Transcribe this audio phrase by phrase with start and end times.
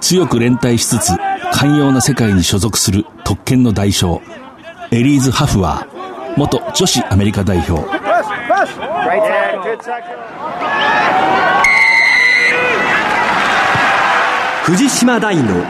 [0.00, 1.16] 強く連帯しつつ
[1.52, 4.22] 寛容な世界に所属する特権の代表
[4.90, 6.00] エリーズ・ハフワー
[6.36, 7.80] 元女子アメリカ代表。
[14.64, 15.64] 藤島大の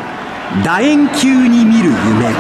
[0.63, 2.35] 楕円球に見る夢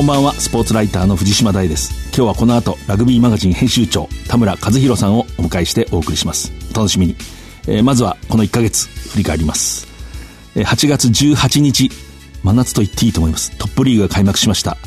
[0.00, 0.32] こんばんは。
[0.32, 1.92] スポーツライターの藤島大です。
[2.16, 6.54] 今日はこの後ラグビーマガジン編集長田村和弘さんをお迎えしてお送りします。
[6.72, 7.16] お楽しみに、
[7.68, 9.86] えー、まずはこの1ヶ月振り返ります、
[10.56, 11.90] え、8月18日
[12.42, 13.54] 真夏と言っていいと思います。
[13.58, 14.78] トップリーグが開幕しました。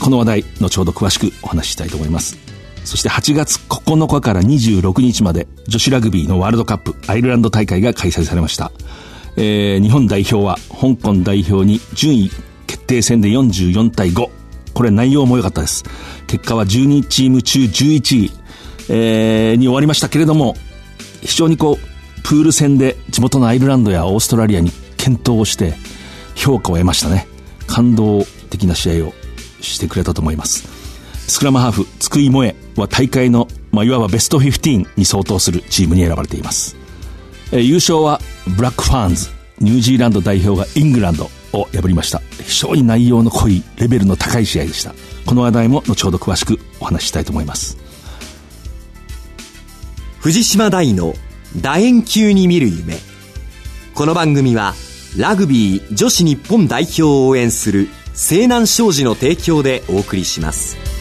[0.00, 2.38] この話題後ほど詳しくお話ししたいと思います。
[2.84, 8.70] そして8月9日から26日まで女子ラグビーのワールドカップアイルランド大会が開催されました、
[9.36, 12.30] えー、日本代表は香港代表に順位
[12.68, 14.43] 決定戦で44対5
[14.74, 15.84] これ内容も良かったです。
[16.26, 18.32] 結果は12チーム中11位、
[18.90, 20.56] えー、に終わりましたけれども、
[21.22, 25.74] 非常にこう、プール戦で地元のアイルランドやオーストラリアに健闘をして
[26.34, 27.28] 評価を得ましたね。
[27.66, 29.14] 感動的な試合を
[29.60, 30.68] してくれたと思います。
[31.28, 36.76] スクラムハーフ、津久井萌は大会の、まあ、いわばベスト15に相当するチームに選ばれています。
[37.52, 38.20] えー、優勝は
[38.56, 39.30] ブラックファーンズ、
[39.60, 42.20] ニュージーランド代表がイングランド、を破りました。
[42.42, 44.94] 非常に内容の濃いレベルの高い試合でした。
[45.26, 47.76] この話題も後ほど詳しくお話ししたいと思います。
[50.20, 51.14] 藤島大の
[51.60, 52.96] 楕円球に見る夢。
[53.94, 54.74] この番組は
[55.16, 60.93] ラグビー女子日本代表を応援する西南商事の提供でお送りします。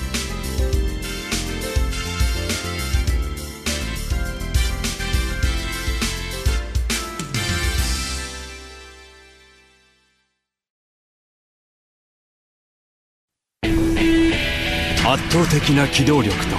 [15.54, 16.56] 的な機動力と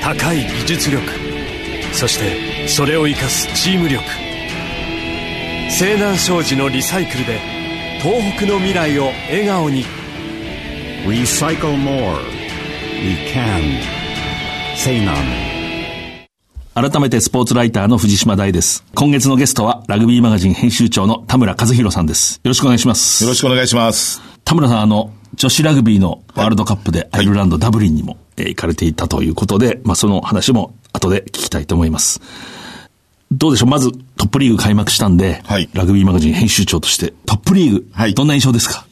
[0.00, 1.04] 高い技術力
[1.92, 4.04] そしてそれを生かすチーム力
[5.68, 7.40] 西南商事のリサイクルで
[8.00, 9.84] 東北の未来を笑顔に
[11.04, 12.18] 「Recycle More」
[13.02, 13.80] 「We Can」
[14.76, 15.18] 西南
[16.74, 18.84] 改めてスポーツライターの藤島大です。
[18.94, 22.36] 今月のゲストはラグビーマガジン編集長の田村和弘さんです。
[22.36, 23.24] よろしくお願いします。
[23.24, 24.22] よろしくお願いします。
[24.44, 32.20] 田村さん、あの、女子ラグビーのワールドカップでアイルランド、ダブリンにも、え行かれていたということで、まあ、その話も後で聞きたいと思います。
[33.30, 33.68] どうでしょう？
[33.68, 38.86] まずトップリーグ開幕したんで、はい、ラグビーマガジン編集長としてトップリーグ、はい、どんな印象ですか？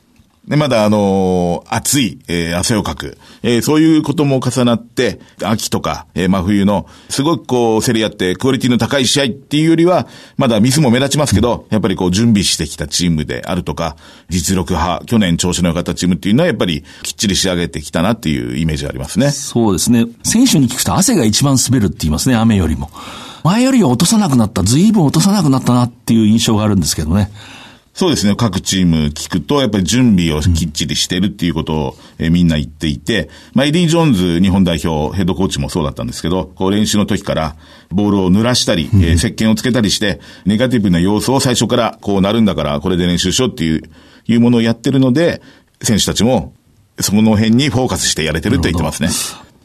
[0.48, 13.96] で、まだあのー、暑い、えー、汗をかく、えー、そういうことも重なって、秋とか、えー、真冬の、すごくこう、競り合って、クオリティの高い試合っていうよりは、まだミスも目立ちますけど、やっぱりこう、準備してきたチームであるとか、
[14.28, 19.32] 実力派、去年調子の良かったチームっていうのは、やっぱり、きっちり仕上げてきたなっていうイメージがありますね。
[19.32, 20.06] そうですね。
[20.22, 22.90] 選手に聞くと汗が一番滑るって言いますね、雨よりも。
[23.42, 27.30] 前よりは落とさなくなった、随分落とさなくなったなっていう印象があるんですけどね。
[27.98, 28.36] そうですね。
[28.36, 37.56] 各チーム聞くと、やっぱり準備をきっちりしてるっていうことを、えみんな言っていて、まあ、エディ・ジョーンズ日本代表ヘッドコーチもそうだったんですけど、こう練習の時から
[37.90, 43.82] ボールを濡らしたり、えー、石鹸をつけたりして、ネガティブな要素を最初からこうなるんだから、これで練習しようっていう、
[44.28, 45.40] いうものをやってるので、
[45.80, 46.52] 選手たちも
[47.00, 49.08] その辺にフォーカスしてやれてるって言ってますね。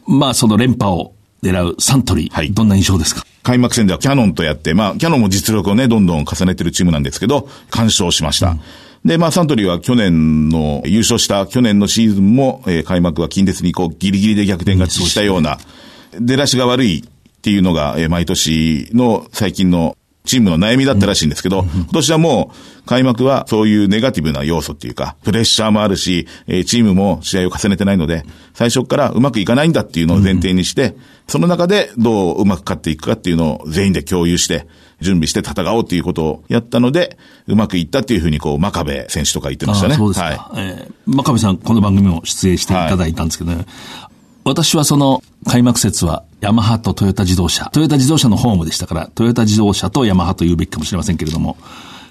[0.06, 1.12] まあ、その連覇を
[1.42, 3.26] 狙うサントリー、はい、どんな印象ですか？
[3.42, 8.50] 開幕戦ではキャノンとやって、まあ、キャノンも実力をね、どんどん重ねてるチームなんですけど、完勝しました。
[8.50, 8.60] うん。
[9.04, 15.58] で、まあ、サントリーは去年の、優勝した去年のシーズンも、えー、開幕は近鉄にこう、ギリギリで逆転勝ちしたような、
[16.20, 28.24] 出だしが悪いっていうのが、えー、毎年の最近のチームの悩みだったらしいんですけど、今年はもう開幕はそういうネガティブな要素っていうか、プレッシャーもあるし、えー、チームも試合を重ねてないので、
[28.54, 30.94] 最初からうまくいかないんだっていうのを前提にして、
[31.26, 34.66] その中でどううまく勝っていくかっていうのを全員で共有して、
[35.00, 37.18] 準備して戦おうっていうことをやったので、
[37.48, 39.96] うまくいったっていうふうに、こう、真壁選手とか言ってましたね。
[39.96, 40.26] そうですか。
[40.26, 43.66] はい、えー、真壁さん、この番組も出演していただいたんですけどね、はい、
[44.44, 51.56] 私はその開幕節はヤマハとトヨタ自動車、トヨタ自動車のホームでしたから、トヨタ自動車とヤマハと言うべきかもしれませんけれども、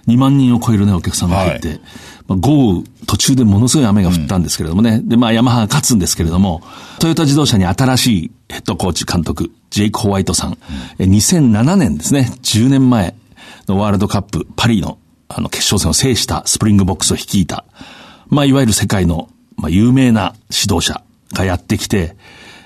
[0.07, 1.81] 2万人を超えるね、お客さんが入って、はい、
[2.27, 6.61] まあ、豪雨、途中でものすごい雨が降ったんですけれどもね、うん、で、まあ、ヤマハが勝つんですけれども、
[6.99, 10.57] トヨタ自動車に新しいヘッドコーチ監督、ジェイク・ホワイトさん、
[10.99, 13.13] うん、2007年ですね、10年前
[13.67, 14.97] のワールドカップ、パリの、
[15.27, 17.65] あの、決勝戦を制したスプリングボックスを率いた、
[18.29, 22.15] まあ、いわゆる世界の、まあ、有名な指導者がやってきて、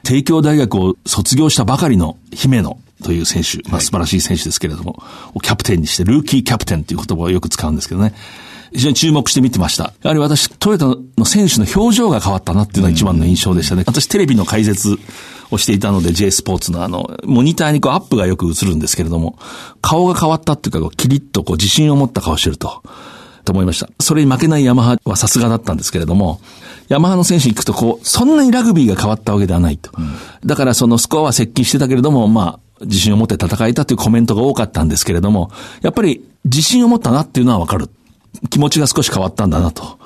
[0.04, 5.02] 帝京大学を卒業したばかりの姫野という選手、まあ、素晴らしい選手ですけれども、
[5.42, 8.14] キャプテンにして、ルーキーキャプテンという言葉をよく使うんですけどね。
[8.72, 9.94] 非常に注目して見てました。
[10.04, 10.86] やはり私、トヨタ
[11.18, 13.84] の選手の表情が変わったなっていうのが一番の印象でしたね。
[13.86, 14.98] 私、テレビの解説
[15.50, 19.38] をしていたので、J スポーツのあの、モニターにこうアップがよく映るんですけれども、
[19.82, 22.84] 顔が変わったっていうか、こうキリッとこう自信を持った顔してると。
[23.46, 23.90] と思いました。
[24.02, 26.42] それに負けないヤマハはさすがだったんですけれども、
[26.90, 29.92] ヤマハの選手に行くとこう、そんなにラグビーが変わったわけではないと。
[30.46, 35.52] だからそのスコアは接近してたけれども、まあ、自信を持って戦えたというコメントが多かったんですけれども、
[35.82, 37.90] やっぱり自信を持ったなっていうのはわかる。
[38.50, 39.98] 気持ちが少し変わったんだなと。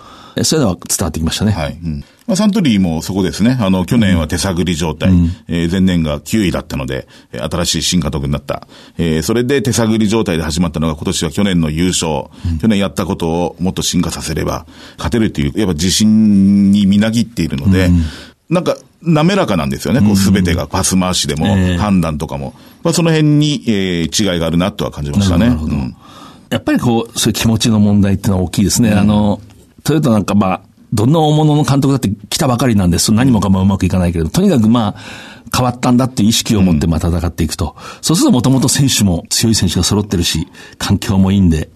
[0.44, 1.52] そういうのは伝わってきましたね。
[1.52, 1.80] はい。
[1.84, 3.58] うんまあ、サントリーもそこですね。
[3.60, 5.10] あの、去年は手探り状態。
[5.48, 8.68] えー前年が9位だったので、えー新しい新監督になった。
[9.00, 12.26] えーそれで手探り状態で始まったのが今年は去年の優勝。
[12.62, 14.68] 去年やったことをもっと進化させれば、
[14.98, 17.90] 勝てるっていう、やっぱ自信にみなぎっているので、
[18.48, 20.00] なんか、滑らかなんですよね。
[20.02, 22.54] こう、すべてがパス回しでも、ええ判断とかも。
[22.84, 25.48] まあ、その辺に、えー違いがあるなとは感じましたね。
[25.48, 25.96] なるほどうん
[26.52, 28.92] やっぱりこう、そういう気持ちの問題っていうのは大きいですね。
[28.92, 29.40] あの、
[29.84, 30.62] トヨタなんかまあ、
[30.94, 33.14] どんな大物の監督だって来たばかりなんです。
[33.14, 35.02] 何もかもうまくいかないけれど、とにかくまあ、
[35.56, 37.76] 変わったんだっていう意識を持ってまあ戦っていくと。
[38.02, 40.48] そうするともともと選手も強い選手が揃ってるし、
[40.78, 41.70] 環境もいいんで、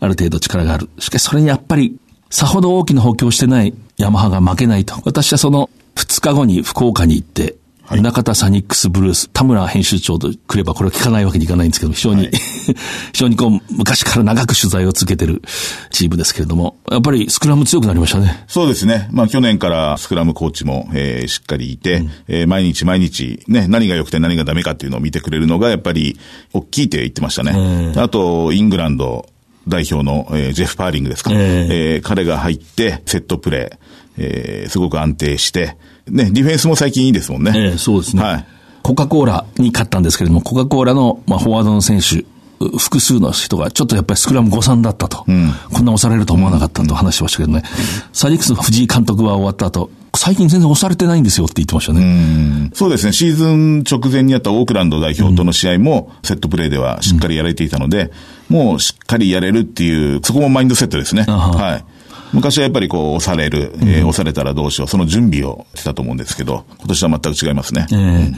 [0.00, 0.88] ある程度力がある。
[0.98, 1.96] しかしそれにやっぱり、
[2.30, 5.00] さほど大きな補強をしてないヤマハが負けないと。
[5.04, 7.56] 私はその2日後に福岡に行って、
[7.94, 12.74] 中田サニックスブルース、田村編集長と来ればこれは聞かないわけにいかないんですけど、非常に、 非
[13.14, 15.42] 常にこう、昔から長く取材を続けてる
[15.90, 18.44] チームですけれども、やっぱりスクラム強くなりましたね。
[18.48, 19.08] そうですね。
[19.12, 26.18] まあ去年からスクラムコーチも、えーしっかりいて、えー毎日毎日ね、何が良くて何がダメかっていうのを見てくれるのがやっぱり
[26.52, 27.92] 大きいって言ってましたね。
[27.96, 29.26] あと、イングランド
[29.68, 31.30] 代表の、えージェフ・パーリングですか。
[31.32, 33.78] ええー彼が入って、セットプレー、
[34.18, 35.76] えーすごく安定して、
[36.08, 37.52] ね、ディフェンスも最近いいですもんね。
[37.54, 38.22] ええそうですね。
[38.22, 38.46] はい。
[38.82, 42.24] コカ・コーラに勝ったんですけれども、コカ・コーラの、まあ、フォワードの選手、
[42.64, 45.24] う複数の人が、ちょっとやっぱりスクラム誤算だったと。
[45.72, 47.64] こんな押されると思わなかったと話してましたけどね。
[48.12, 52.70] サニックスの藤井監督は終わった後、最近全然押されてないんですよって言ってましたね。
[52.74, 53.12] そうですね。
[53.12, 58.12] シーズン直前にあったオークランド代表との試合も、セットプレーではしっかりやれていたので、
[58.48, 61.24] もうしっかりやれるっていう、そこもマインドセットですね。
[61.28, 61.84] あははい。
[62.32, 67.86] 昔はやっぱりこう、押される、えー押されたらどうしよう、その準備をしてたと思うんですけど、今年は全く違いますね。
[67.92, 68.32] え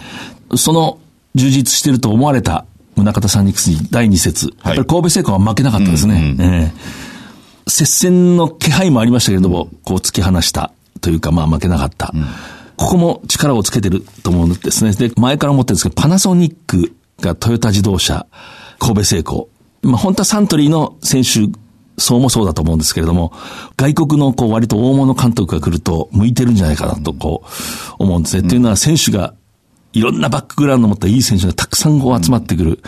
[0.53, 0.99] えその
[1.35, 2.65] 充実してると思われた
[2.97, 6.37] 宗像サニックスに第2節、やっぱり神戸製鋼は負けなかったですね。
[6.39, 7.09] ええ
[7.71, 10.73] 接戦の気配もありましたけれども、こう突き放した
[11.03, 12.15] というか、まあ負けなかった。
[12.77, 14.93] ここも力をつけてると思うんですね。
[14.93, 18.27] で、前から思ってるんですけど、パナソニックがトヨタ自動車、
[18.79, 19.49] 神戸製鋼。
[19.83, 21.51] まあ本当はサントリーの選手
[21.99, 23.33] そうもそうだと思うんですけれども、
[23.77, 28.49] 外国のこう割と大物監督が来ると向いてるんじゃないかなとこう思うんですね。
[28.49, 29.35] というのは選手が
[29.93, 32.83] いろんなバックグラウンドを持ったいい選手がたくさんこう集まってくる。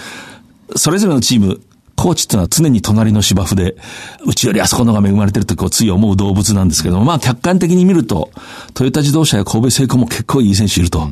[0.76, 1.60] それぞれのチーム、
[1.96, 3.76] コーチっていうのは常に隣の芝生で、
[4.24, 8.30] うちよりあそこのが恵まれてるとこうつい思う動物なんですけども、まあ客観的に見ると、
[8.74, 11.08] トヨタ自動車や神戸製鋼も結構いい選手いると。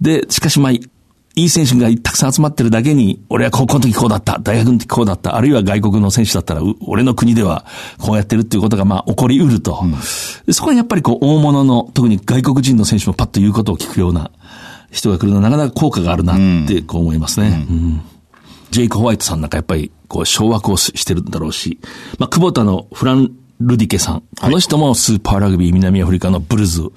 [0.00, 0.72] で、しかしまあ、
[1.38, 7.66] いい選手がたくさん集まってるだけに、俺は高校の時こうだった、大学の時こうだった、あるいは外国の選手だったら、う俺の国では
[7.98, 9.84] こうやってるっていうことがまあ起こりうると。
[10.46, 14.30] でそこにやっぱりこう大物の、特に外国人の選手もパッと言うことを聞くような
[14.90, 17.66] 人が来るのはなかなか効果があるなってこう思いますね。
[17.68, 18.00] うん。
[18.70, 21.78] ジェイク・ホワイトさんなんかやっぱり、こう、掌握をししてるんだろうし、
[22.18, 24.22] まあ、久保田のフラン・ルディケさん。
[24.40, 26.90] この人もスーパーラグビー南アフリカのブルズ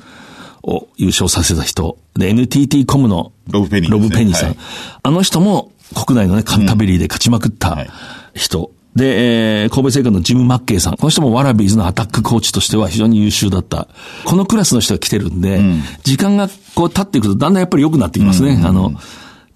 [0.69, 1.97] を優勝させた人。
[2.15, 4.49] で、NTT コムのロブペニーねロブペニーさん。
[4.49, 4.57] はい
[5.03, 7.89] あの人も国内のね、カンタベリーで勝ちまくったはい
[8.35, 8.71] 人。
[8.95, 10.97] で、えー、神戸製鋼のジム・マッケイさん。
[10.97, 13.87] この人もワラビーズのアタックコーチとしては非常に優秀だった。
[14.25, 15.61] このクラスの人が来てるんで、
[16.03, 18.61] 時間がこう経っていくとだんだんやっぱり良くなってきますね。
[18.63, 18.93] あの、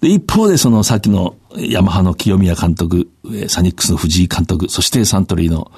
[0.00, 5.70] で、一方でそのさっきのヤマハの清宮監督、えーサニックスの藤井監督、そしてサントリーの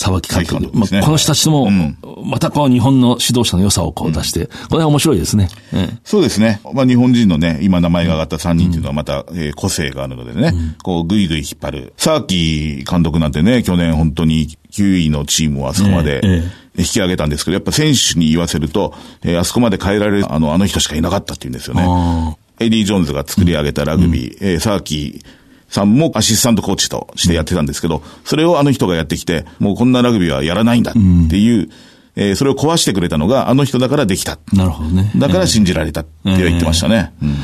[0.00, 0.70] 沢木監督。
[0.76, 5.48] まあ、この人たちとも、うんまたこう日本の指導者の良さをこう出して、これは面白いですね。
[5.72, 6.60] ええそうですね。
[6.74, 10.52] まあ日本人のね、今名前が挙がった3人っていうのはまた、えー個性があるのでね、
[10.82, 11.92] こうぐいぐい引っ張る。
[11.96, 22.36] サーキー監督なんてね、去年本当に9位のチームをあそこまでええ引き上げたんですけど、やっぱ選手に言わせると、えーあそこまで変えられるあの、あの人しかいなかったっていうんですよねあ。
[22.60, 25.39] エディ・ジョーンズが作り上げたラグビー、えーサーキー
[25.70, 31.70] さんもアシスタントコーチとしてやってたんですけど、それをあの人がやってきて、もうこんなラグビーはやらないんだっていう、
[32.16, 34.38] えーそれを壊してくれたのがあの人だからできた。
[34.52, 35.12] なるほどね。
[35.16, 37.12] だから信じられたって言ってましたね。
[37.22, 37.34] うん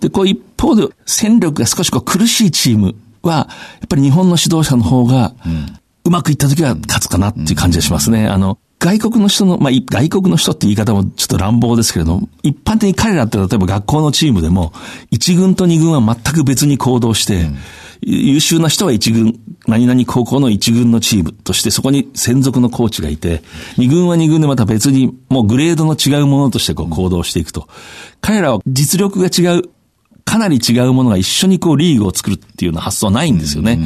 [0.00, 3.48] で、こう一方で戦力が少しこう苦しいチームは、
[3.80, 5.34] やっぱり日本の指導者の方が、
[6.04, 8.26] うまくいった時は勝つかなっていう感じがしますね。
[8.26, 14.72] あの、外国の人の、まあ、外国の人って言い方もちょっと乱暴ですけれども、一般的に彼らって例えば学校のチームでも、
[15.10, 17.56] 一軍と二軍は全く別に行動して、うん
[18.02, 23.42] 優秀な人は一軍、何々高校の一軍のチームとして、そこに専属のコーチがいて、
[23.78, 27.68] 二軍は二軍でまた別に、もうグレードの違うものとしてこう行動していくと。
[28.20, 29.62] 彼らは実力が違う、
[30.26, 33.80] かなり違うものが一緒にこうリーグを作るっていうような発想はないんですよね。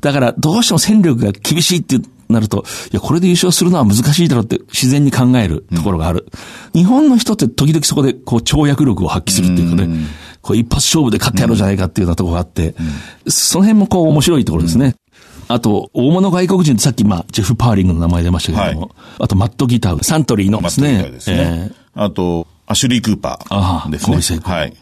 [0.00, 6.26] だからどうしても戦力が厳しいってなると、いや、これで優勝するのは難しいだろうって自然に考えるところがある。
[6.74, 9.88] うん、日本の人って時々そこでこう跳躍力を発揮するっていうかね、
[10.42, 12.74] こう一発勝負で勝ってやろうじゃないかっていうようなところがあって、
[13.28, 14.96] その辺もこう面白いところですね。
[15.48, 21.02] あと、大物外国人ってさっき、まあ、ジェフ・パーリングの名前出ましたけども、はい、あと、マット・ギター、サントリーのですね。
[21.10, 21.72] ですね。
[21.96, 24.38] えー、あと、アシュリー・クーパーですね。
[24.44, 24.76] はい。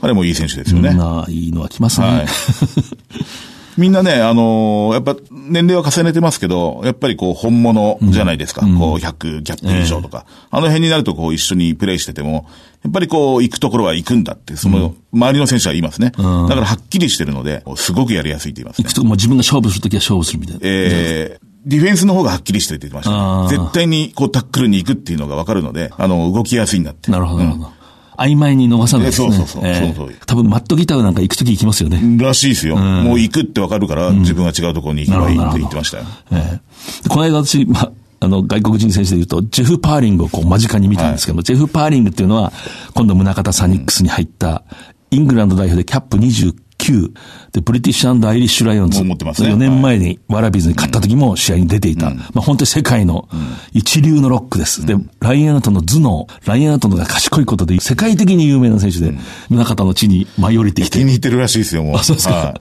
[0.00, 0.88] 彼もいい選手ですよね。
[1.28, 2.06] いいのは来ますね。
[2.06, 2.26] はい
[3.76, 8.64] みんなね、あのー、やっぱ年齢は重ねてますけど、やっぱりこう本物じゃないですか。
[8.66, 12.46] うん、こう100キャップ以上とか、えー、あの辺になるとこう一緒にプレイしてても、
[12.82, 16.12] やっぱりこう行くところは行くんだって、その周りの選手は言いますね。
[16.18, 18.84] うん、だからはっきりしてるので、すごくやりやすいって言います、ね。
[18.84, 20.60] 行くとこも自分が勝負するときは勝負するみたいな。
[20.64, 23.58] えー、ディフェンスの方がはっきりしてるって言ってました、ね。
[23.58, 27.10] 絶対にこうタックルに行くっていうのがわかるので、あの、動きやすいんだって。
[27.10, 27.79] なるほど、なるほど。
[28.20, 29.32] 曖昧に逃さないですね。
[29.32, 30.14] そうそうそう。
[30.26, 32.00] 多分マットギターなんか行くとき行きますよね。
[32.22, 32.76] らしいですよ。
[32.76, 36.04] うん、もう行くってわかるから、自分が違うところに行けばいいって言ってましたよ。
[36.30, 42.52] えー、この間私、まあ、あの、外国人選手で言うと、ジェフ・パーリングをこう間近に見たんですけども、はい、ジェフ・パーリングっていうのは、
[42.94, 44.64] 今度宗像サニックスに入った、
[45.10, 47.12] イングランド代表でキャップ29 9
[47.52, 49.02] で、ブリティッシュアイリッシュライオンズ。
[49.02, 49.50] 持ってますね。
[49.50, 52.08] 4年前にワラビーズに勝った時も試合に出ていた。
[52.08, 53.28] うん、まあ本当に世界の
[53.72, 54.80] 一流のロックです。
[54.80, 59.12] うん、で、ライアンアウトの頭脳、ライアンアウトのが賢いことで世界的に有名な選手で、
[59.48, 60.98] 宗像の地に舞い降りてきて。
[60.98, 61.96] 気に入ってるらしいですよ、もう。
[61.96, 62.34] あ、そうですか。
[62.34, 62.60] はい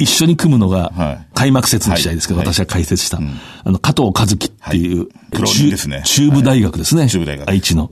[0.00, 3.26] 一緒に組むのが、開幕節の試合ですけど、はい、私は解説した、はい、
[3.64, 6.02] あの、加藤和樹っていう、はい、ね。
[6.04, 7.08] 中部大学ですね。
[7.08, 7.48] 中部大学。
[7.48, 7.90] 愛知の。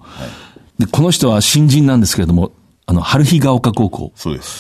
[0.79, 2.53] で、この人は新人なんですけれども、
[2.89, 4.13] あの、春日が丘高校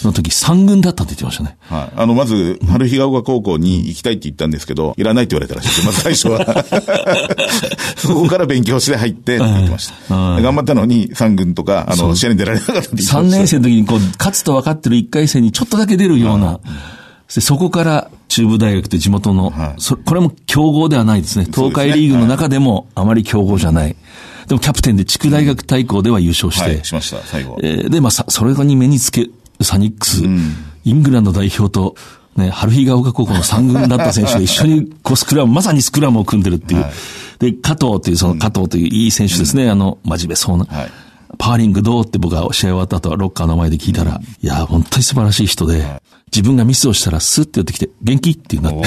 [0.02, 1.56] の時三軍だったって言ってましたね。
[1.61, 1.92] はい。
[1.95, 5.87] あの、まず、春日が丘高校に行きたいって言ったんですけど、いらないって言われたらしいです。
[5.87, 6.64] まず最初は。
[7.97, 10.14] そこから勉強して入ってって言ってました。
[10.40, 13.18] 頑張ったのに三軍とか、あの、試合に出られなかったって言ってました。
[13.21, 16.59] 3年生の時にこう、勝つと分かってる1回戦にちょっとだけ出るような、
[17.28, 21.45] そこから中部大学って地元の、はい、これも強豪ではないですね。
[21.45, 23.95] 東海リーグの中でもあまり強豪じゃない。
[24.46, 26.62] でもキャプテンで地区大学対抗では優勝して。
[26.62, 27.58] はい、しました、最後。
[27.62, 29.28] えー、で、まあ、それに目につけ、
[29.60, 31.96] サニックス、うん、イングランド代表と、
[32.36, 36.82] ね、春日が丘高校の三軍だった選手が 一緒にこうスクラム、まさにスクラムを組んでるっていう。
[36.82, 36.92] はい、
[37.38, 39.64] で、加藤という、その加藤といういい選手ですね。
[39.64, 40.66] うん、あの、真面目そうな。
[40.66, 40.90] はい
[41.38, 46.02] パーリングどうって僕が試合終わった後はロッカーの前で聞いたら、いや、本当に素晴らしい人で、
[46.32, 48.82] 自分がミスをしたらスッて寄ってきて、元気っていうなって、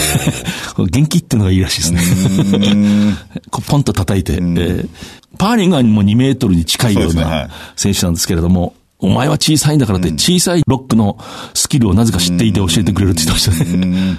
[0.90, 3.18] 元気っていうのがいいらしいですね。
[3.50, 4.90] こうポンと叩いて、えー、
[5.38, 11.18] パーリングはもう2メートルに近いような選手なんですけれども、お前は小さいんだからって、小さいロックの
[11.54, 14.18] スキルをなぜか知っていて教えてくれるって言ってましたね。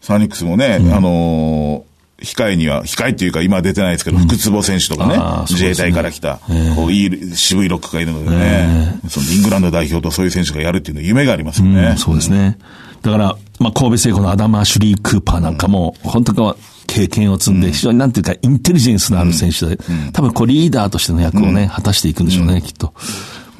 [0.00, 1.89] サニックスもね、うん、あのー、
[2.22, 6.40] 控えには、控えっていうか今出てないですけど、福坪選手とかね、自衛隊から来た、
[6.76, 11.94] こういい渋いロックがいるのでね、そのイングランド代表とそういう選手がやるっていうのは夢がありますよね。
[11.96, 12.58] そうですね。
[13.02, 19.78] だから、まあ、神戸製鋼のアダマ・シュリー・クーパーなんかも、本当か経験を積んで、非常になんていうか、インテリジェンスのある選手で、
[20.12, 22.92] 多分こうリーダーとしての役をね、果たしていくんでしょうね、きっと。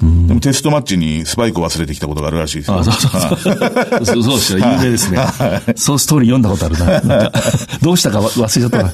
[0.00, 2.78] でもテストマッチにスパイクを忘れてきたことがあるらしいですよ。
[2.78, 4.06] あそうそうそう。
[4.06, 4.58] そうそうですよ。
[4.58, 5.18] 有名ですね。
[5.76, 6.68] そうストーリー読んだことあ
[7.00, 7.30] るな。
[7.82, 8.92] どうしたか忘れちゃったな。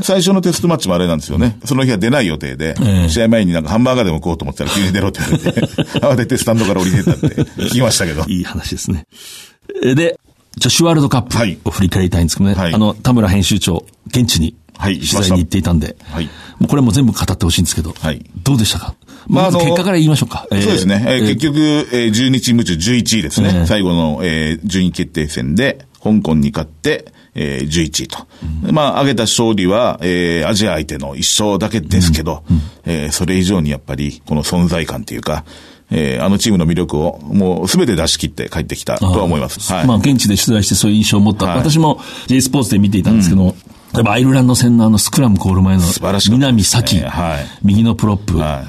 [0.00, 1.58] 最初のテストマッチもあれなんですよね。
[1.64, 2.76] その日は出ない予定で、
[3.08, 5.60] 試合前になんかハンバーガーでも食おうと思ったら急に出ろって言われて、
[5.98, 8.24] 慌ててスタンドから降りてったって聞きましたけど。
[8.30, 9.06] いい話ですね。
[9.82, 10.20] で、
[10.56, 12.54] 女子ワールドカップを振り返りたいんですけどね。
[12.54, 16.26] はい、あの、田村編集長、現地に取材に行っていたんで、はい、
[16.58, 18.94] もうこれも全部語ってほしいんですけど、はい、どうでしたか？
[19.26, 20.46] まあ、あの、結果から言いましょうか。
[20.50, 21.04] そうですね。
[21.06, 21.58] えー、結局、
[21.92, 23.50] えー、12チーム中11位ですね。
[23.52, 28.26] えー、最後の、えー、順位決定戦で、香港に勝って、えー、11位と。
[28.64, 32.56] うん、まあ、上げた勝利は、えー、アジア相手の一勝だけですけど、うん。
[32.56, 35.44] うん、えー、それ以上にやっぱり、この存在感というか、
[35.90, 39.72] えー、あのチームの魅力をもうすべて出し切って帰ってきたとは思います。
[39.72, 41.46] はい、まあ、現地で取材してそういう印象を持った。
[41.46, 43.54] はい、私も J スポーツで見ていたんですけど、うん。
[43.94, 45.82] 例えばアイルランド戦のあのスクラムコール前の
[46.30, 48.66] 南咲、はい、右のプロップ、はい、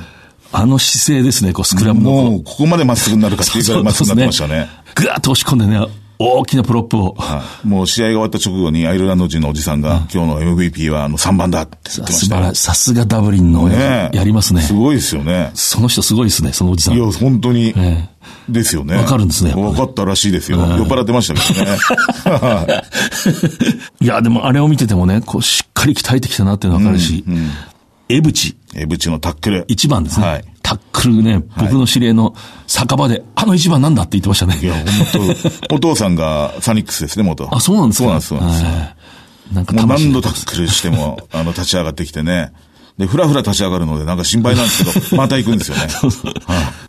[0.51, 2.11] あの姿勢ですね、こうスクラムの。
[2.11, 4.69] もうここまでまっすぐになるかっていうぐらいまっすぐになってましたね。
[4.95, 5.79] ぐわっと押し込んでね、
[6.21, 7.13] 大きなプロップを。
[7.17, 14.61] はい、もう試合が終わった直後にアイルランド人のおじさんが、うん、今日の MVP はあの3番だって言ってました、さすがダブリンの、ね、やりますね。
[14.61, 15.51] すごいですよね。
[15.53, 16.95] その人すごいですね、そのおじさん。
[16.95, 17.73] いや、本当に。
[17.73, 18.09] ね
[18.49, 18.95] ですよね。
[18.95, 20.57] わかるんですねやっぱねわかったらしいですよ。
[20.57, 22.81] 酔っ払ってましたけどね。
[24.01, 27.49] いや、でもあれを見ててもね、こう、しっかり鍛えてきたなっていうのわかるし、江淵、
[28.09, 28.55] え、ブチ
[29.09, 29.65] のタックル。
[29.67, 30.25] 一番ですね。
[30.27, 32.35] はいタックルね、僕の知り合いの
[32.67, 34.59] 酒場で、あの一番なんだって言ってましたね。
[34.61, 35.35] いや、本
[35.69, 37.47] 当お父さんがサニックスですね、元。
[37.51, 38.21] あ、そうなんですか？
[38.21, 38.79] そうなんです、そうなんです。
[38.83, 38.95] は
[39.51, 42.51] いなんかもう魂何度タックルしても、あの、立ち上がってきてね。
[42.99, 45.87] で、ふらふら立ち上がるので、なんか心配なんですけど、 また行くんですよね。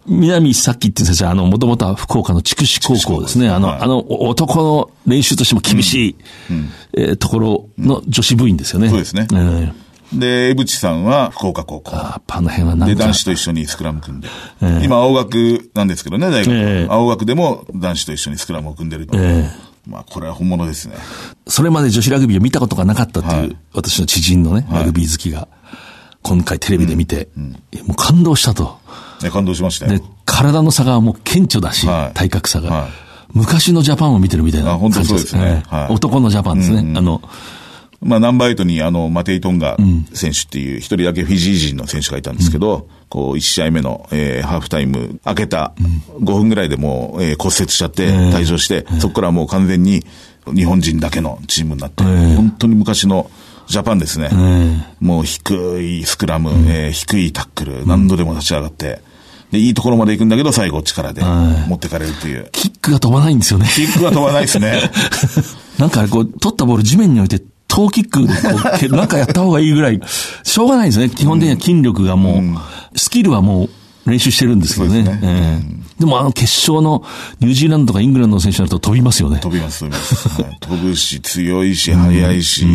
[0.07, 3.49] 南さっきって言ってたじゃんあの、もともとは福岡の筑紫高校ですね。
[3.49, 6.17] あの、はいあの、お男の練習としても厳しい、
[6.99, 8.91] えーところの女子部員ですよね。
[8.91, 9.73] そうですねえー
[10.13, 11.93] で、江淵さんは福岡高校。
[11.95, 13.05] ああの辺はなんで、か。
[13.05, 14.29] 男子と一緒にスクラム組んで。
[14.83, 16.53] 今、青学なんですけどね、大学。
[16.53, 19.17] ええ青学でも男子と一緒にスクラムを組んでると。
[19.19, 19.49] え
[19.87, 20.97] まあ、これは本物ですね。
[21.47, 25.49] それまで女子ラグビーを見たことがなかったという、はい私の知人のね、はいラグビー好きが、
[26.23, 27.29] 今回テレビで見て、
[27.87, 28.79] もう感動したと。
[29.23, 32.91] ね、感動しましたでよ。、体の差がもう顕著だし、はい体格差が、はい
[33.33, 36.99] 昔のジャパンを見てるみたいなあ本当感じそうですねはい男のジャパンですね。
[36.99, 37.23] あの、
[38.01, 39.77] まあ、ナンバーエイトに、あの、マテイ・トンガ
[40.15, 45.73] 選手っていう、一人だけフィジー人の選手がいたんですけど、こう、一試合目の、えーハーフタイム、開けた
[46.19, 50.03] 5分ぐらいでもう、えー骨折しちゃって、退場して、そこからもう完全に
[50.55, 52.03] 日本人だけのチームになって、
[52.37, 53.31] 本当に昔の
[53.67, 54.31] ジャパンですね。
[55.01, 59.03] もう低いスクラム、えー低いタックル、何度でも立ち上がって、
[59.51, 62.49] で、いいところまで行くんだけど、最後力で持ってかれるという。
[62.53, 63.69] キックが飛ばないんですよね。
[63.75, 64.81] キックは飛ばないですね。
[65.79, 70.01] なんかこう、取ったボール地面に置いて、トーキックでこうけ、なんかやった方がいいぐらい、
[70.43, 71.09] しょうがないですね。
[71.09, 72.41] 基本的には筋力がも
[72.95, 73.67] う、スキルはも
[74.07, 75.05] う練習してるんですけどね。
[75.05, 77.05] ですねええでもあの決勝の
[77.41, 79.39] ニュージーランドとかイングランドの選手になると飛びますよね。
[79.39, 80.29] 飛びます、飛びます。
[80.43, 82.67] はい飛ぶし、強いし、速いし。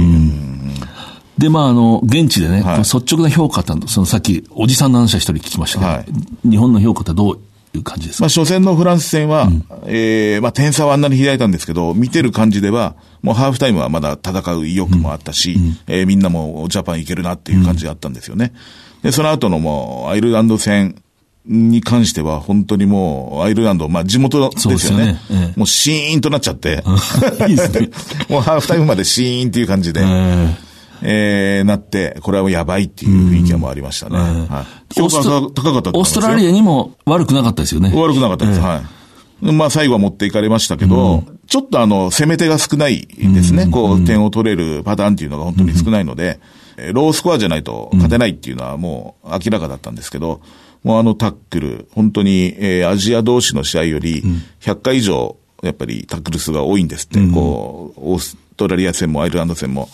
[1.39, 6.05] で、まあ、あの、現地でね、はい率直な評価ってそのさっき、おじさんの話は一人聞きましたけど、はい
[6.49, 7.39] 日本の評価ってどう
[7.75, 9.49] いう感じですか、まあ、初戦のフランス戦は、
[9.85, 18.53] ええまあ、点差はあんなに開いたんですけど、見てる感じでは、もうハーフタイムはまだ戦う意欲もあったし、えーみんなもジャパンいけるなっていう感じがあったんですよね。
[19.01, 21.01] で、その後のもう、アイルランド戦
[21.45, 24.71] に関しては、本当にもう、アイルランド、まあ、地元ですよね。
[24.71, 25.19] そうですよね。
[25.31, 25.59] ええ。
[25.59, 26.83] もうシーンとなっちゃって、
[27.47, 27.89] いいですね。
[28.29, 30.55] もうハーフタイムまでシーンっていう感じで、え
[31.07, 34.17] えーなって、これはもうやばいっていう雰囲気はもうありましたね。
[34.17, 34.99] はい。
[34.99, 37.91] 評価が高かったオーストラリアにも悪くなかったですよね。
[37.95, 38.59] 悪くなかったです。
[38.59, 38.81] は
[39.41, 39.45] い。
[39.53, 43.67] まあ最後は持っていかれましたけど、ちょっとあの、攻め手が少ないですね。
[43.67, 46.39] こう、点を取れるパターンっていうのが本当に少ないので、
[46.77, 50.41] えーロースコアじゃないと勝てないっていうのはもう明らかだったんですけど、
[50.83, 54.23] もうあのタックル、本当に、えーアジア同士の試合より
[54.61, 57.19] 100回以上、やっぱりタックル数が多いんですって。
[57.33, 59.89] こう、オーストラリア戦もアイルランド戦も。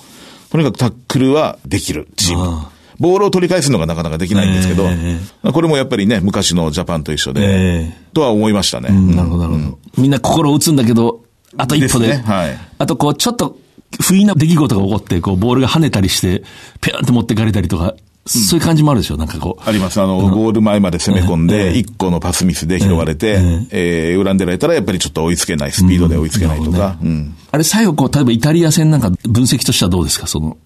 [0.52, 2.72] とにかくタックルはできるチームあ。
[3.00, 5.18] ボールを取り返すのがなかなかできないんですけど、え
[5.52, 8.90] これもやっぱりね、昔のジャパンと一緒で、えとは思いましたね。
[8.92, 9.80] うんなるほど、なるほど。
[9.98, 11.24] みんな心を打つんだけど、
[11.58, 12.08] あと一歩で。
[12.08, 13.58] ですねはいあとこう、ちょっと、
[14.00, 16.44] 不意な出来事が起こって、こう、ボールが跳ねたりして、
[16.80, 17.96] ペアンって持ってかれたりとか、
[18.40, 19.68] そういう感じもあるでしょ、なんかこう。
[19.68, 20.02] あります。
[20.02, 23.40] あの、ゴール前まで攻め込んで、一個のパスミスで拾われて、
[23.72, 27.36] えー恨んでられたらやっぱりちょっと追いつけない、スピードで追いつけないとか、うん。
[27.52, 30.58] あれ、最後こう、例えばイタリア戦なんか分析としてはどうですか、その。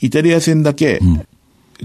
[0.00, 1.00] イタリア戦だけ、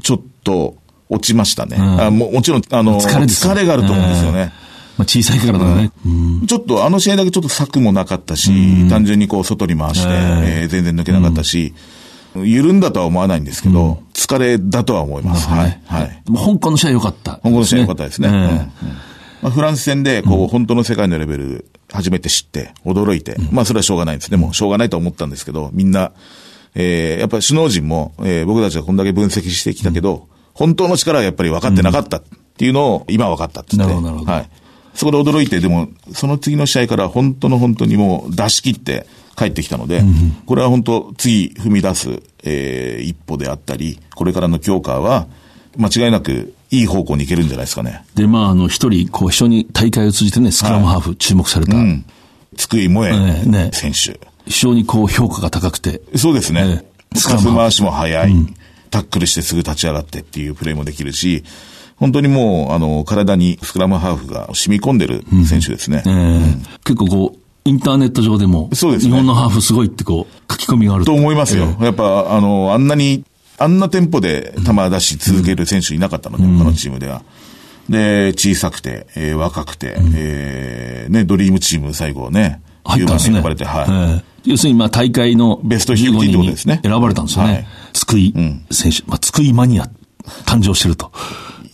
[0.02, 0.76] ちょっと
[1.10, 1.78] 落ちましたね。
[1.78, 2.02] ん。
[2.02, 4.54] あももちろん、あの、疲れがあると思うんですよね。
[4.97, 5.91] まあ、小さいからだね。
[6.06, 6.47] うん。
[6.47, 11.74] ちょっとあの試合だけちょっと策もなかったし、単純にこう外に回して、えー全然抜けなかったし、
[12.36, 15.48] 緩んだとは思わないんですけど、疲れだとは思います。
[15.48, 15.82] はい。
[15.86, 16.22] はい。
[16.26, 18.30] でも香港の試合良かった、香港の試合良かったですね。
[18.30, 18.72] ええうんうん
[19.41, 24.30] まあ、フランス戦で、こう、本当の世界のレベル、初めて知って、驚いて、まあ、それはしょうがないんです。
[24.30, 26.12] でも、しょうがないと思ったんですけど、みんな、
[26.76, 32.24] えーやっぱり首脳陣も、えー僕たちはこんだけ分析してきたけど、本当の力はやっぱり分かってなかったっ
[32.58, 33.96] ていうのを、今分かったって言って。
[33.96, 34.50] なるほどなるほどはい。
[34.94, 39.08] そこで驚いて、でも、その次の試合から本当の本当にもう出し切って
[39.41, 40.04] 帰ってきたので、
[40.45, 45.27] これは本当、次踏み出す、えー一歩であったり、これからの強化は、
[45.77, 48.04] 間違いなくいい方向に行けるんじゃないですかね。
[48.15, 52.06] で、まあ、あの、一人、こう、非常に大会を通じてね、スクラムハーフ注目された、うん。
[52.56, 54.19] 津久井萌え選手。
[54.45, 56.63] 非常にこう、評価が高くて、そうですね。
[56.65, 57.17] ええ。
[57.17, 58.34] スカス回しも早い、
[58.89, 61.43] タックルしてすぐ立ち上がってっていうプレーもできるし、
[61.97, 66.04] 本当にもう、あの、体にスクラムハーフが染み込んでる選手ですね。
[66.06, 69.12] えー結構こう、インターネット上でも、そうですね。
[69.12, 71.06] 日本のハーフすごいってこう、書き込みがある。
[71.06, 71.78] と思いますよ。
[71.82, 73.24] やっぱ、あの、あんなに、
[73.58, 77.21] あんなテンポで球出し続ける選手いなかったので、他のチームでは。
[77.89, 83.36] で、小さくて、えー若くて、えーね、ドリームチーム最後ね、入ったんですね。
[83.36, 83.86] 選ばれて、はい。
[83.86, 86.80] えー要するに、まあ、大会のベスト50 15って人にことですね。
[86.84, 87.54] 選ばれたんですよね。
[87.54, 87.67] はい。
[87.93, 88.34] 津久井
[88.71, 89.84] 選手、まあ、津久井マニア、
[90.45, 91.12] 誕生してると。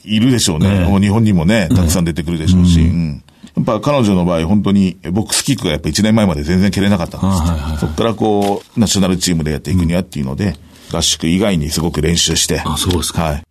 [0.04, 0.80] いるでしょうね。
[0.80, 3.24] ねもう日本にもね、たくさん出てくるでしょうし、うん
[3.58, 10.56] やっぱ彼女の場合、本当にボックスキックがやっぱ1年前まで全然蹴れなかったんです、そこからこう、ナショナルチームでやっていくにはっていうので、
[10.92, 12.62] 合宿以外にすごく練習して。
[12.64, 13.44] あそうですかはい。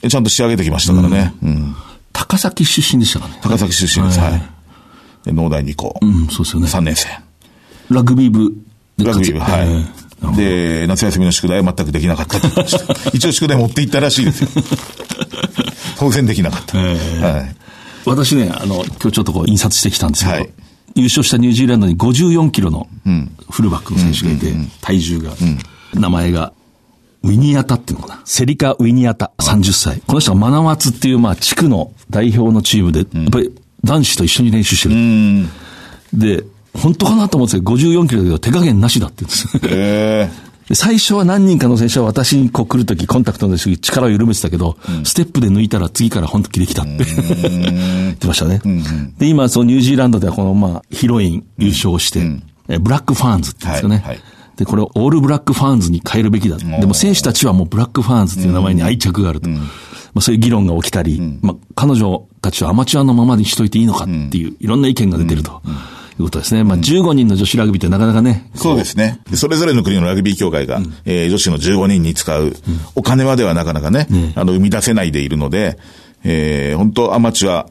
[0.00, 1.34] でちゃんと仕上げてきましたからね。
[1.42, 1.76] うん。
[2.12, 3.38] 高崎出身でしたかね。
[3.42, 4.18] 高崎出身です。
[4.18, 4.42] はいはい。
[5.24, 5.94] で農大二校。
[6.00, 6.66] うん、そうですよね。
[6.66, 7.08] 3年生。
[7.90, 8.52] ラグビー部
[8.96, 10.36] でラグビー部、活躍ええはい。
[10.36, 12.94] で、夏休みの宿題は全くできなかったって言ました。
[13.12, 14.48] 一応宿題持って行ったらしいですよ。
[15.98, 16.78] 当然できなかった。
[16.78, 16.92] は
[17.42, 17.56] い。
[18.06, 20.50] 私ね、あの、今日ちょっとこう印刷してきたんですけど、はい
[20.96, 22.88] 優勝したニュージーランドに54キロの
[23.50, 25.32] フルバックの選手がいて、体重が、
[25.94, 26.52] 名前が、
[27.22, 28.22] ウィニアタっていうのかな。
[28.24, 30.02] セリカ・ウィニアタ、30歳。
[30.06, 35.46] この人がマナワツっていう、まあ、地区の代表のチームで、やっぱり男子と一緒に練習してる。
[36.12, 39.74] で、本当かなと思ってたけど54キロだけど手加減なしだって言うんです。
[39.74, 48.60] えで最初は何人かの選手は私にこう来るとき、コンタクトの時力を緩めてたけど、ステップで抜いたら次から本気できたって 言ってましたね。
[49.18, 52.22] で、今、そのニュージーランドではこの、まあ、ヒロイン優勝して、
[52.68, 53.96] えブラックファンズって言うんですかね。
[53.96, 54.20] はいはい。
[54.56, 56.58] で、これをオールブラックファンズに変えるべきだ。
[56.58, 59.48] でも選手たちはもうブラックファンズっていう名前に愛着があると。
[59.48, 59.58] ま
[60.16, 65.62] あ、そういう議論が起きたり、まあ、彼女たちはアマチュアのままにしといていいのかっていう、いろんな意見が出てると。
[66.20, 66.64] いうことですね。
[66.64, 69.20] まあ、15人の女子ラグビーってなかなかね、そうですね。
[69.30, 72.54] でそれぞれの国のラグビー協会が、えー女子の15人に使う、
[72.94, 75.78] お金まではなかなかね、あの、生み出せないでいるので、
[76.24, 77.66] えー本当アマチュア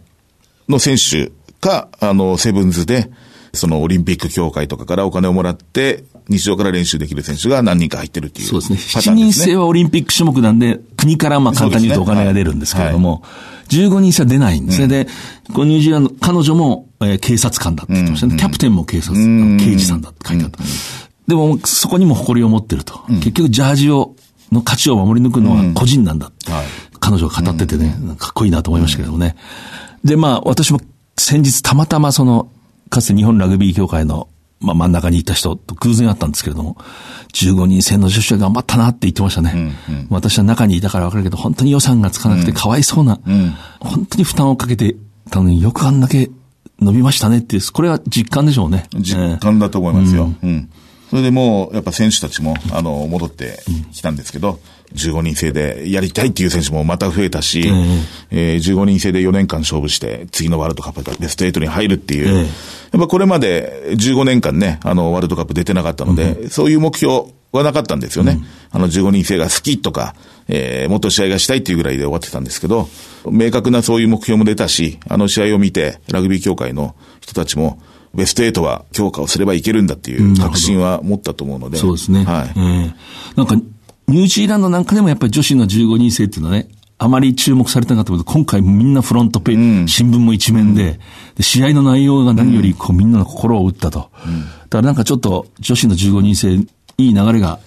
[0.67, 1.31] の選手
[1.61, 3.09] か、あの、セブンズで、
[3.53, 8.77] そのオリンピック協会とかからお金をもらって、日常から練習できる選手が何人か入ってるっていうそうですね。
[8.93, 9.33] パタ7人。
[9.33, 13.23] 制はオリンピック種目なんで、国からまあ簡単に言うとお金が出るんですけれども、
[13.69, 14.87] 15人制は出ないんですね。
[14.87, 15.07] で、
[15.53, 18.37] このニュージーランド、彼女も、えー警察官だって言ってましたね。
[18.37, 20.59] キャプテンも警察、刑事さんだって書いてあった。
[21.27, 22.99] でも、そこにも誇りを持ってると。
[23.07, 24.15] 結局、ジャージを、
[24.51, 26.51] の価値を守り抜くのは個人なんだって。
[26.51, 26.65] はい
[26.99, 29.35] 彼女が語っててね、かっこいいなと思いましたけどもね。
[30.03, 30.79] で、まあ、私も
[31.17, 32.51] 先日たまたまその、
[32.89, 34.27] かつて日本ラグビー協会の、
[34.59, 36.77] まあ、真ん中にいた人と偶然会ったんですけれども、
[37.33, 39.73] 15人制の女子は頑張ったなって言ってましたね。
[40.09, 43.19] 私は中にいたから分かるけど、本当に予算がつかなくてかわいそうな、
[43.79, 44.95] 本当に負担をかけて
[45.31, 46.29] たのによくあんだけ
[46.81, 48.87] 伸びましたねっていう、これは実感でしょうね。
[48.95, 50.33] 実感だと思いますよ。
[50.41, 50.69] うん。
[51.09, 53.59] それでもう、やっぱ選手たちも、あの、戻って
[53.91, 54.59] きたんですけど、
[54.93, 57.63] 15人制でやりたいっていう選手もまた増えたし、
[58.31, 62.49] えー15人制で4年間勝負して、次のワールドカップでベスト8に入るっていう、ええ
[62.91, 68.39] やっぱこれまで15年間ね、あの、ワールドカップ出てなかったので、そういう目標はなかったんですよね。
[68.71, 70.15] あの、15人制が好きとか、
[70.47, 72.89] えーもっと試合がしたいっていうぐらいで終わってたんですけど、
[73.29, 77.81] 明確なそういう目標も出たし、あの試合を見て、ラグビー協会の人たちも、
[78.13, 81.77] ベスト8は強化をすればいけるんだっていう確信は持ったと思うので。
[81.77, 82.23] そうですね。
[82.23, 82.59] はい。
[82.59, 82.93] ええ
[83.35, 83.55] なんか、
[84.07, 90.99] ニュージーランドなんかでもやっぱり女子の15人制っていうのはね、あまり注目されてなかったけど、今回みんなフロントページ、新聞も一面で、
[91.35, 93.99] で試合の内容が何よりこうみんなの心を打ったと。
[93.99, 96.59] だからなんかちょっと女子の15人制、
[96.99, 97.59] いい流れが、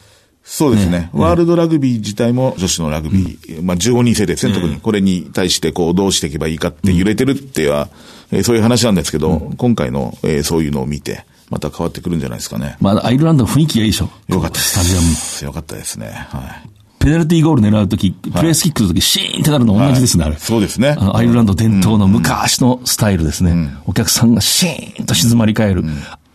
[0.45, 1.09] そうですね。
[1.13, 4.77] ワールドラグビー自体も女子のラグビー、まあ15人制ですね、特に。
[4.81, 7.89] これに対してこうどうしていけばいいかって揺れてるっては、
[8.33, 12.77] えーそういう話なんですけど、今回の、えーそういうのを見て、また変わってくるんじゃないですかね。
[12.81, 14.11] まあアイルランドの雰囲気がいいでしょ。
[14.29, 14.71] よかったです。
[14.71, 15.47] スタジアム。
[15.49, 16.07] よかったですね。
[16.07, 16.69] はい。
[16.99, 20.37] ペナルティーゴール狙うとき、プレースキックのとき、シーンってなるの同じですね、あれ。
[20.37, 23.71] そうですねアイルランド伝統の昔のスタイルですね。
[23.87, 25.85] お客さんがシーンと静まり返る。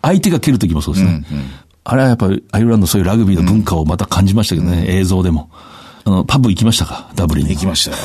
[0.01, 1.25] 相手が蹴るときもそうですね。
[1.89, 5.49] あれはやっぱりアイルランドそういうラグビーの文化をまた感じましたけどね、映像でも。
[6.03, 7.09] あの、パブ行きましたか？
[7.15, 7.53] ダブリンに。
[7.53, 7.97] 行きましたよ。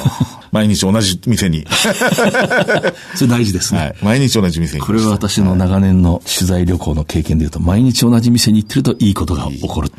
[0.53, 1.67] 毎日同じ店に。
[3.17, 3.81] それ大事ですね。
[3.81, 3.95] はい。
[4.03, 5.01] 毎日同じ店にこれ。
[5.01, 9.91] は私の長年の取材旅行の経験で言うと、毎日同じ店に行ってるといいことが起こる。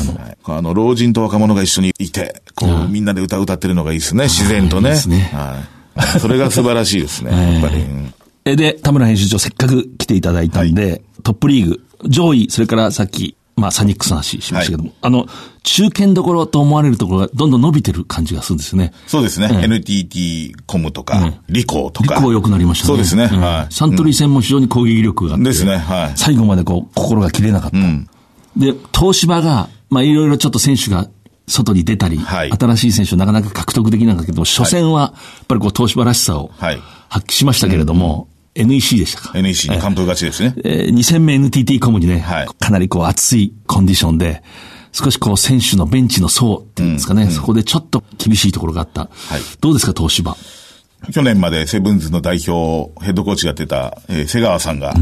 [0.00, 4.90] あの、はいあの、老人と若者が一緒にいて、こう、みんなで歌を歌ってるのがいいですね、自然とね。
[4.90, 5.56] いいですねは
[6.16, 6.20] い。
[6.20, 7.82] それが素晴らしいですね、 やっぱり。
[7.82, 8.14] うん
[8.44, 15.26] えで、田村編集長せっかく来ていただいたんで、トップリーグ、上位、それからさっき、まあサニックスの話しましたけども、あの、
[15.64, 18.92] 中堅どころと思われるところがどんどん伸びてる感じがするんですよね。
[19.06, 19.48] そうですね。
[19.62, 22.14] NTT コムとか、リコーとか。
[22.14, 22.88] リコ良くなりましたね。
[22.88, 23.26] そうですね。
[23.26, 23.74] んはい。
[23.74, 25.44] サントリー戦も非常に攻撃力があって。
[25.44, 27.76] ですねはい最後までこう、心が切れなかった。
[28.56, 31.08] で、東芝が、まあいろいろちょっと選手が
[31.48, 35.06] 外に出たり、はい新しい選手をなかなか獲得できなかったけど、初戦は、や
[35.42, 38.28] っぱりこう、東芝らしさをはい発揮しましたけれども、
[38.64, 40.54] NEC でしたか？NEC に完封勝ちですね。
[40.64, 44.42] えー2戦目 NTT コムにね、はいかなりこう熱いコンディションで、
[44.92, 49.08] 少しこう選手のベンチの層っていうんですかね、そこでちょっと厳しいところがあった。
[49.60, 50.36] どうですか、東芝？
[51.12, 54.94] 去年までセブンズの代表、ヘッドコーチやってた、えー瀬川さんが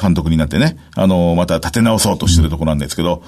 [0.00, 3.22] 監督になってね、あの、また立て直そうとしてるところなんですけど、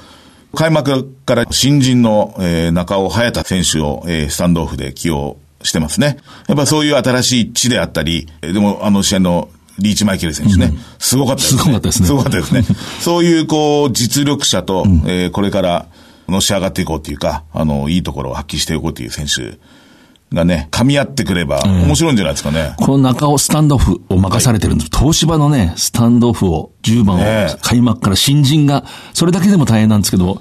[0.55, 6.19] 開幕から新人の、えー中尾隼太選手を、えースタンドオフで起用してますね。
[6.47, 10.73] やっぱそういう新しい地であったり、えーでもあの試合のリーチマイケル選手ね。
[10.99, 11.59] すごかったですね。
[11.61, 12.63] すごかったですねすごかったですね。
[13.01, 15.87] そういう、こう、実力者と、えーこれから、
[16.29, 19.59] のし上がっていこうっていうか、あの、いいところを発揮していこうっていう選手
[20.35, 22.75] がね、噛み合ってくれば、面白いんじゃないですかね。
[22.79, 24.91] この中尾スタンドオフを任されてるんです。
[24.97, 30.41] 東芝のね、スタンドオフを10番を開幕から新人が、それだけでも大変なんですけど、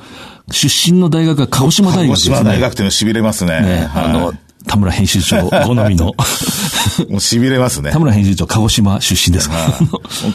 [0.52, 2.36] 出身の大学が鹿児島大鹿児学ですね。
[2.38, 3.62] 島大学っていうの痺れますね。
[3.62, 8.00] ね、あのはい、田村編集長好みの、 もう痺れますね田。
[8.00, 9.74] 村編集長鹿児島出身ですから、はい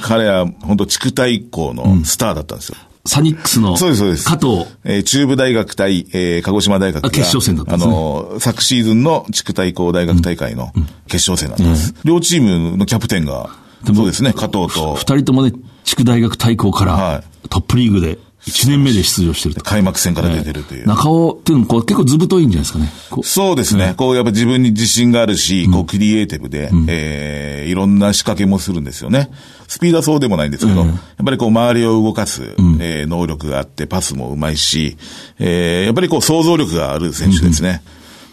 [0.01, 2.77] 彼は本当地区対抗のスターだったんですよ。
[3.07, 4.25] サニックスのそうです、そうです。
[4.27, 7.09] 加藤、えー中部大学対、えー鹿児島大学が。
[7.09, 10.73] あ決勝戦だったんですねあのー昨シーズンの地区対抗大学大会の
[11.09, 11.95] 決勝戦だったんです。
[12.05, 13.51] 両チームのキャプテンが、
[13.87, 15.53] そうですね、加藤と二人ともね、
[15.85, 19.63] 地区大学対抗かはらトップリーグで1年目で出場してると。
[19.63, 20.87] 開幕戦から出てるという。
[20.87, 22.91] 中尾っていうのもこう結構図太いんじゃないですかね。
[23.25, 23.95] そうですね。
[23.97, 29.29] こう、やっぱ自分に自信があるし、こう、クリエイティブで、えーいろんな仕掛けもするんですよね。
[29.67, 30.91] スピードはそうでもないんですけど、やっ
[31.23, 34.97] ぱりこう、周りを動かす、えー能力があって、パスもうまいし、
[35.39, 37.83] えーやっぱりこう、想像力がある選手ですね。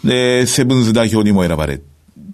[0.04, 1.80] で、セブンズ代表にも選ばれ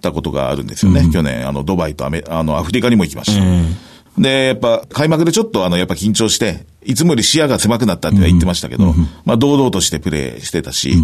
[0.01, 1.09] たことがあるんですよね。
[1.12, 3.42] 去年、あの、ドバイとアメ、あの、アフリカにも行きました。
[4.18, 8.94] で、やっぱ、開幕でちょっとあの、やっぱ緊張して、いつもより視野が狭くなったっては言ってましたけど、
[9.25, 10.94] まあ、堂々としてプレーしてたし、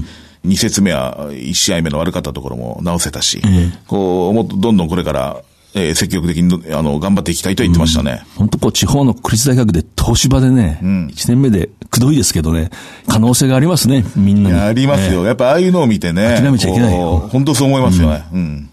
[0.44, 3.40] 2節目は1試合目の悪かったところも直せたし、
[3.87, 5.42] こう、もっとどんどんこれから、
[5.75, 8.23] えー積極的に、あの、頑張っていきたいとは言ってましたね。
[8.37, 12.71] 本当こう地方の国立大学で東芝でね、一年目でくどいですけどね、
[13.07, 14.59] 可能性がありますね、みんなに。
[14.59, 15.25] ありますよ。
[15.27, 16.37] やっぱああいうのを見てね。
[16.40, 18.25] 諦めちゃいけないよ本当そう思いますよね。
[18.33, 18.71] うん。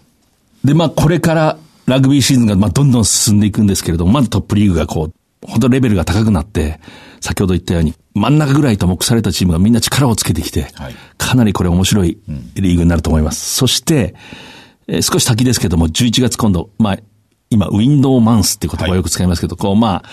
[0.64, 5.12] で、まあ、これからラグビーシーズンが、まあ、どんどん進んでいくんですけれども、まずトップリーグがこう、
[5.46, 6.80] 本当レベルが高くなって、
[7.20, 12.18] 先ほど言ったように、真ん中ぐらいと目されたチームがみんな力をつけてきて、はいかなりこれ面白い
[12.54, 13.56] リーグになると思います。
[13.56, 14.14] そして、
[14.86, 16.98] えー少し先ですけども、11月今度、まあ、
[17.50, 20.08] 今、ウィンドウマンスっていう言葉をよく使いますけど、こう、まあ、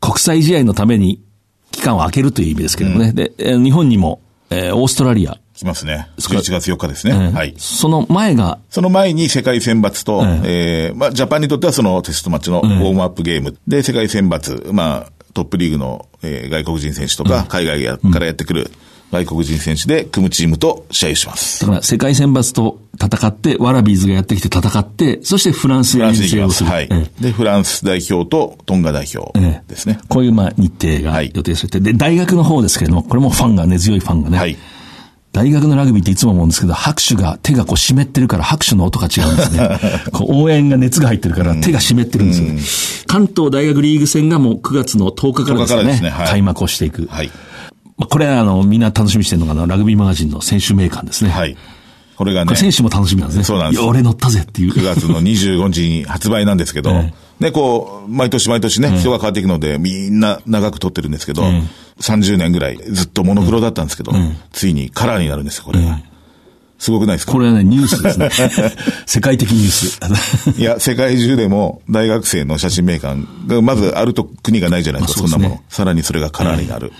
[0.00, 1.22] 国際試合のために
[1.70, 3.12] 期間を空けるという意味ですけどもね。
[3.12, 6.08] で、えー日本にも、えーオーストラリア、来ますね。
[6.18, 7.14] そこ11月4日ですね。
[7.14, 7.54] えーはい。
[7.56, 18.70] その前が、その前に世界選抜と、ええーまあ、ジャパンにとってはそのテストマッチのウォームアップゲームで、世界選抜、まあ、トップリーグの、えー外国人選手とか、海外やからやってくる
[19.10, 21.60] 外国人選手で組むチームと試合をします。
[21.62, 26.36] だから世界選抜と戦って、ワラビーズがやってきて戦って、そしてフランスへフランスに行きます。
[26.36, 26.70] 遠征をする。
[26.70, 27.22] はいええ。
[27.22, 29.98] で、フランス代表とトンガ代表ええですね。
[30.08, 34.56] こういうまあ日程がはい予定されて、で、大学の方ですけれども、これもファンが根強いファンがね、はい。
[35.32, 39.78] 大学のラグビーっていつも思うんですけど、拍手が、手がこう湿ってるから拍手の音が違うんですね。
[40.12, 42.60] こう応援が熱が入ってるから手が湿ってるんですよね。
[43.06, 47.06] 関東大学リーグ戦がもう9月の10日からです10日からね、ですねはい開幕をしていく。
[47.10, 47.30] はい。
[47.98, 51.30] まあ、これはあの、みんな楽しみにしてるのがラグビーマガジンの選手名鑑ですね。
[51.30, 51.56] はい。
[52.16, 53.44] これがね選手も楽しみなんですね。
[53.44, 54.72] そうなんです俺乗ったぜっていう。
[54.72, 61.42] 9月の25日に発売なんですけど、 えね、こう、毎年毎年ね、人が変わっていくので、みんな長く撮ってるんですけど、
[62.00, 64.12] 30年ぐらいずっとモノクロだったんですけど、
[64.52, 66.00] ついにカラーになるんですよ、これが。
[66.78, 67.32] すごくないですか？
[67.32, 68.30] これはね、ニュースですね。
[69.06, 70.60] 世界的ニュース。
[70.60, 75.62] いや、世界中でも大学生の写真メーカーがまずあると国がないじゃないですか、まあそうんですねそなもの。
[75.68, 76.92] さらにそれがカラーになる。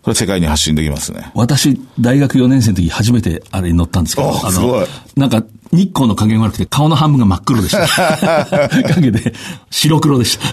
[0.00, 1.30] これ世界に発信できますね。
[1.34, 5.42] 私、大学4年生の時初めてあれに乗ったんですけど、あおすごいなんか、
[5.72, 8.46] 日光の加減悪くて顔の半分が真っ黒でした。
[8.94, 9.34] 影で、
[9.70, 10.44] 白黒でした。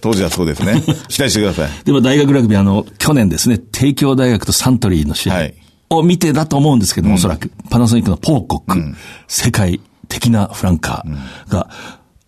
[0.00, 0.82] 当時はそうですね。
[1.08, 1.70] 期待してください。
[1.84, 5.54] でも大学ラグビー、あの、去年ですね、帝京大学とサントリーの試合はい
[5.90, 8.96] を見てだと思うんですけども、おそらく、パナソニックのポーコック、
[9.28, 11.68] 世界的なフランカーが、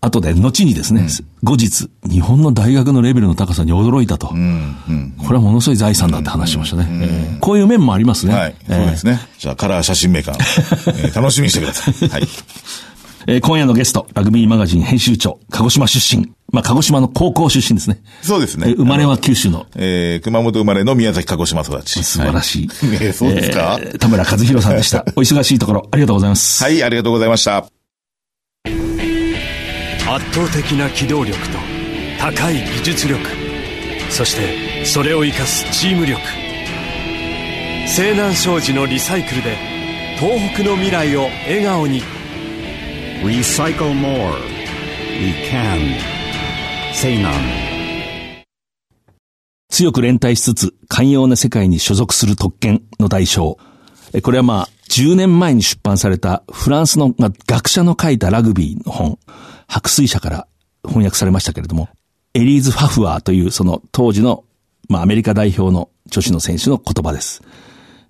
[0.06, 1.08] 後で、後にですね、
[1.42, 4.28] 後日、日本の大学のレベルの高さに驚いたと。
[4.28, 6.86] これはものすごい財産だって話しましたね。
[7.02, 8.34] えーこういう面もありますね。
[8.34, 8.54] はい。
[8.66, 9.20] そうですね。
[9.38, 10.36] じゃあ、カラー写真メーカー、
[11.06, 12.08] えー楽しみにしてください。
[12.08, 12.28] はい。
[13.28, 16.28] えー今夜のゲスト、ラグビーマガジン編集長、鹿児島出身。
[16.52, 18.00] まあ、鹿児島の高校出身ですね。
[18.22, 19.66] そうですねえー生まれは九州の。
[19.74, 22.02] えー、熊本生まれの宮崎鹿児島育ち。
[22.04, 22.68] 素晴らしい。
[22.68, 25.04] はい えーそうですか、えー田村和弘さんでした。
[25.16, 26.62] お忙しいところ、ありがとうございます。
[26.62, 27.66] はい、ありがとうございました。
[30.16, 31.58] 圧倒的な機動力と
[32.18, 33.20] 高い技術力
[34.10, 36.20] そしてそれを生かすチーム力
[37.86, 39.56] 西南商事のリサイクルで
[40.18, 42.00] 東北の未来を笑顔に
[43.22, 44.38] Recycle more.
[45.18, 45.96] We can.
[46.94, 47.32] Say none.
[49.68, 53.56] 強く連帯しつつ、寛容な世界に所属する特権の代償。
[54.12, 57.14] えこれはまあ、10年前に出版されたフランスの
[57.46, 59.18] 学者の書いたラグビーの本、
[59.66, 60.46] 白水社から
[60.84, 61.88] 翻訳されましたけれども、
[62.34, 64.44] エリーズ・ファフワーというその当時の、
[64.88, 67.42] まあ、アメリカ代表の女子の選手の言葉です。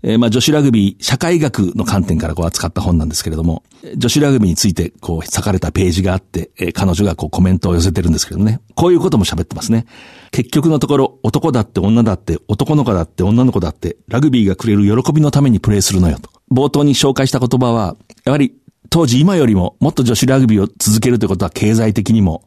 [0.06, 3.64] えー、まあ女子ラグビー社会学の観点からこう扱った本なんですけれども、
[3.96, 8.60] 女子ラグビーについてこう裂かれたページがあって、えー、彼女がこうコメントを寄せてるんですけどね。
[8.76, 9.84] こういうことも喋ってますね。
[10.30, 16.30] 結局のところ、男だって女だって男の子だって女の子だってラグビーがくれる喜びのためにプレーするのよと。
[16.52, 18.54] 冒頭に紹介した言葉は、やはり
[18.90, 22.44] 当時今よりももっと女子ラグビーを続けるということは経済的にも、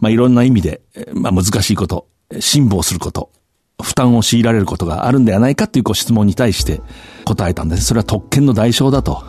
[0.00, 0.80] まあいろんな意味で、
[1.12, 2.06] まあ難しいこと、
[2.40, 3.30] 辛抱すること、
[3.82, 6.80] 負担を強いられることがあるんではないかというご質問に対して
[7.24, 7.84] 答えたんです。
[7.84, 9.24] それは特権の代償だと。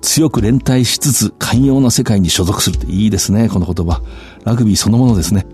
[0.00, 4.00] 強く連帯しつつ寛容な世界に所属するっていいですね、この言葉。
[4.44, 5.46] ラグビーそのものですね。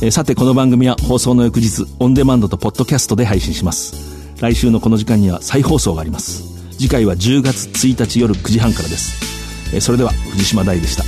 [0.00, 3.94] えさて、この番組は放送の翌日、オンデマンドとポッドキャストで配信します。
[4.40, 6.42] 来週のこの時間には再放送があります。
[6.72, 9.74] 次回は10月1日夜9時半からです。
[9.74, 11.04] えそれでは、藤島大でした。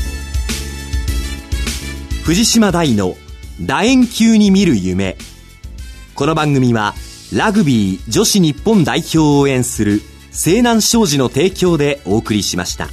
[2.25, 3.17] 藤島大の
[3.61, 5.17] 楕円球に見る夢。
[6.15, 6.95] この番組は、
[7.33, 10.01] ラグビー女子日本代表を応援する
[10.31, 12.89] 西南商事の提供でお送りしました。